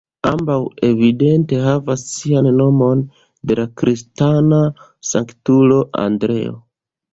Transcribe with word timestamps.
Ambaŭ 0.27 0.53
evidente 0.87 1.59
havas 1.65 2.05
sian 2.13 2.49
nomon 2.63 3.05
de 3.51 3.59
la 3.61 3.67
kristana 3.83 4.65
sanktulo 5.13 5.81
Andreo. 6.09 6.61